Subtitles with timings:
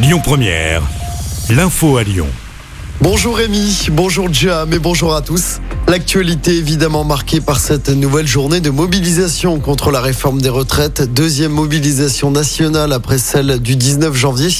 [0.00, 0.82] Lyon Première,
[1.50, 2.28] l'info à Lyon.
[3.00, 5.58] Bonjour Rémi, bonjour Jam et bonjour à tous.
[5.88, 11.12] L'actualité évidemment marquée par cette nouvelle journée de mobilisation contre la réforme des retraites.
[11.12, 14.50] Deuxième mobilisation nationale après celle du 19 janvier.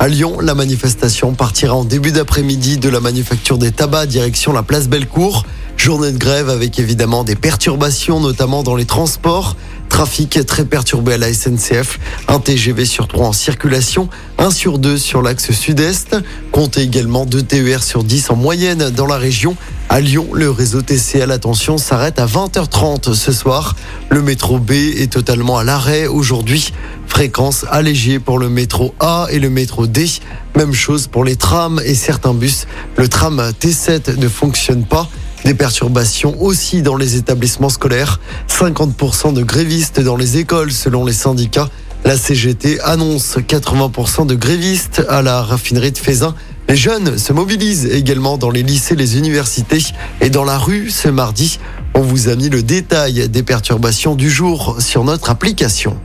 [0.00, 4.64] À Lyon, la manifestation partira en début d'après-midi de la manufacture des tabacs direction la
[4.64, 5.44] place Bellecour.
[5.76, 9.54] Journée de grève avec évidemment des perturbations, notamment dans les transports.
[9.98, 11.98] Trafic très perturbé à la SNCF.
[12.28, 14.08] Un TGV sur trois en circulation,
[14.38, 16.14] un sur deux sur l'axe sud-est.
[16.52, 19.56] Comptez également deux TER sur 10 en moyenne dans la région.
[19.88, 23.74] À Lyon, le réseau TCL, attention, s'arrête à 20h30 ce soir.
[24.08, 26.72] Le métro B est totalement à l'arrêt aujourd'hui.
[27.08, 30.06] Fréquence allégée pour le métro A et le métro D.
[30.54, 32.68] Même chose pour les trams et certains bus.
[32.96, 35.08] Le tram T7 ne fonctionne pas.
[35.44, 38.20] Des perturbations aussi dans les établissements scolaires.
[38.48, 41.70] 50% de grévistes dans les écoles selon les syndicats.
[42.04, 46.34] La CGT annonce 80% de grévistes à la raffinerie de Fézin.
[46.68, 49.82] Les jeunes se mobilisent également dans les lycées, les universités
[50.20, 51.58] et dans la rue ce mardi.
[51.94, 55.96] On vous a mis le détail des perturbations du jour sur notre application.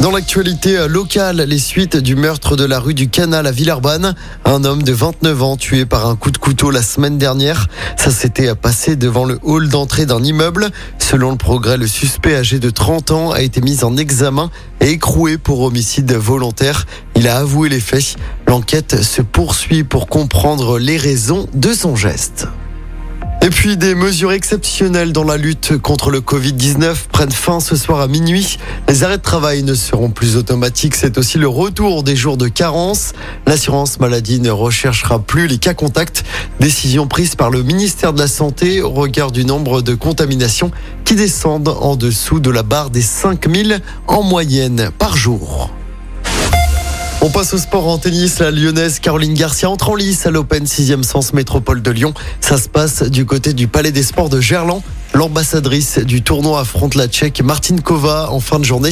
[0.00, 4.14] Dans l'actualité locale, les suites du meurtre de la rue du Canal à Villeurbanne,
[4.44, 7.68] un homme de 29 ans tué par un coup de couteau la semaine dernière.
[7.96, 10.70] Ça s'était passé devant le hall d'entrée d'un immeuble.
[10.98, 14.90] Selon le progrès, le suspect âgé de 30 ans a été mis en examen et
[14.90, 16.86] écroué pour homicide volontaire.
[17.14, 18.16] Il a avoué les faits.
[18.48, 22.48] L'enquête se poursuit pour comprendre les raisons de son geste.
[23.44, 28.00] Et puis des mesures exceptionnelles dans la lutte contre le Covid-19 prennent fin ce soir
[28.00, 28.56] à minuit.
[28.88, 30.94] Les arrêts de travail ne seront plus automatiques.
[30.94, 33.12] C'est aussi le retour des jours de carence.
[33.46, 36.24] L'assurance maladie ne recherchera plus les cas contacts.
[36.58, 40.70] Décision prise par le ministère de la Santé au regard du nombre de contaminations
[41.04, 45.70] qui descendent en dessous de la barre des 5000 en moyenne par jour.
[47.26, 48.38] On passe au sport en tennis.
[48.38, 52.12] La lyonnaise Caroline Garcia entre en lice à l'Open 6e Sens Métropole de Lyon.
[52.42, 54.82] Ça se passe du côté du Palais des Sports de Gerland.
[55.14, 58.90] L'ambassadrice du tournoi affronte la Tchèque Martine Kova en fin de journée.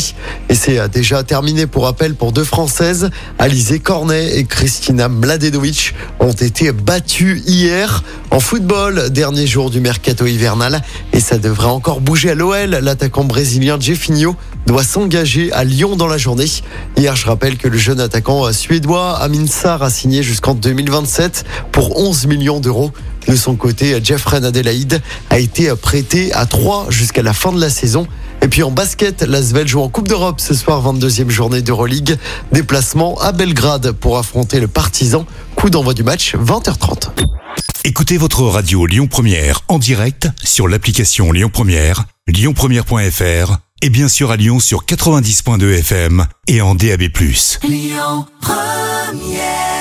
[0.49, 3.11] Et c'est déjà terminé pour appel pour deux Françaises.
[3.41, 10.25] Alizé Cornet et Kristina Mladenovic ont été battues hier en football, dernier jour du mercato
[10.25, 10.83] hivernal.
[11.13, 12.71] Et ça devrait encore bouger à l'OL.
[12.71, 16.47] L'attaquant brésilien Jeffinho doit s'engager à Lyon dans la journée.
[16.97, 21.99] Hier, je rappelle que le jeune attaquant suédois Amin Sarr a signé jusqu'en 2027 pour
[21.99, 22.93] 11 millions d'euros.
[23.33, 25.01] De son côté, Jeffrey Adelaide
[25.31, 28.07] a été prêté à 3 jusqu'à la fin de la saison.
[28.43, 32.19] Et puis en basket, l'Asvel joue en Coupe d'Europe ce soir, 22e journée d'Euroleague.
[32.53, 35.25] Déplacement à Belgrade pour affronter le Partizan.
[35.57, 37.09] Coup d'envoi du match, 20h30.
[37.85, 44.31] Écoutez votre radio Lyon Première en direct sur l'application Lyon Première, lyonpremière.fr et bien sûr
[44.31, 47.05] à Lyon sur 90.2 FM et en DAB+.
[47.63, 49.72] Lyon Première